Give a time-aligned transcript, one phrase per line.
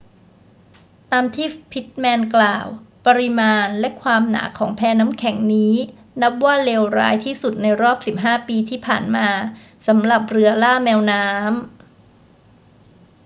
[1.11, 2.67] ตามที่พิตต์แมนกล่าว
[3.07, 5.75] ปริมาณและความหนาของแพน้ำแข็งนี้
[6.21, 9.27] นับว่าเลวร้ายที่สุดในรอบ 15 ปีที่ผ่านมา
[9.87, 11.51] สำหรับเรือล่าแมวน้ำ